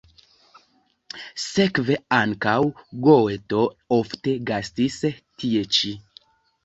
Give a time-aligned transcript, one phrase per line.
[1.43, 2.55] Sekve ankaŭ
[3.09, 3.61] Goeto
[4.01, 4.99] ofte gastis
[5.45, 5.93] tie ĉi.